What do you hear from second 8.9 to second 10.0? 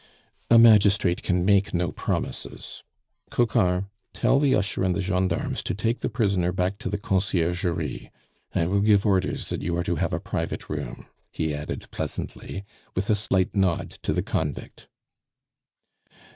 orders that you are to